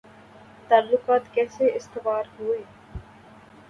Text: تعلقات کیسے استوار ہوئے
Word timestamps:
تعلقات 0.69 1.33
کیسے 1.33 1.69
استوار 1.75 2.23
ہوئے 2.39 2.61